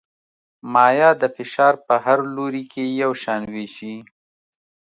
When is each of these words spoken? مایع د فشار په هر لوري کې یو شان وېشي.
مایع 0.73 1.11
د 1.21 1.23
فشار 1.35 1.73
په 1.85 1.95
هر 2.05 2.19
لوري 2.35 2.63
کې 2.71 2.83
یو 3.01 3.11
شان 3.21 3.41
وېشي. 3.53 3.95